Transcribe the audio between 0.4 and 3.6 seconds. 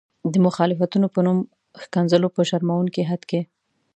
مخالفتونو په نوم ښکنځلو په شرموونکي حد کې.